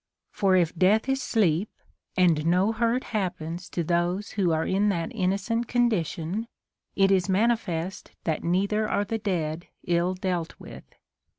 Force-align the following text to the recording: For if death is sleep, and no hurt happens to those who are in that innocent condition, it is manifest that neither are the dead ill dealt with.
For 0.31 0.55
if 0.55 0.75
death 0.75 1.07
is 1.07 1.21
sleep, 1.21 1.69
and 2.17 2.43
no 2.47 2.71
hurt 2.71 3.03
happens 3.03 3.69
to 3.69 3.83
those 3.83 4.31
who 4.31 4.51
are 4.51 4.65
in 4.65 4.89
that 4.89 5.11
innocent 5.13 5.67
condition, 5.67 6.47
it 6.95 7.11
is 7.11 7.29
manifest 7.29 8.09
that 8.23 8.43
neither 8.43 8.89
are 8.89 9.05
the 9.05 9.19
dead 9.19 9.67
ill 9.85 10.15
dealt 10.15 10.55
with. 10.59 10.85